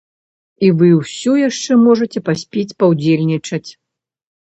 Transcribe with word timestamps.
І 0.67 0.71
вы 0.79 0.89
ўсё 1.01 1.35
яшчэ 1.49 1.79
можаце 1.85 2.25
паспець 2.33 2.67
паўдзельнічаць! 2.83 3.67